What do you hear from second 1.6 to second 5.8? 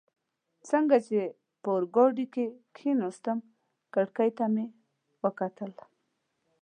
په اورګاډي کي کښېناستم، کړکۍ ته مې وکتل.